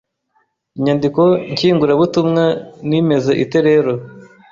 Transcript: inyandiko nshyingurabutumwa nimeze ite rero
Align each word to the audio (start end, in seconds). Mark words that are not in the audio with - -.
inyandiko 0.77 1.21
nshyingurabutumwa 1.51 2.43
nimeze 2.89 3.31
ite 3.43 3.59
rero 3.67 3.91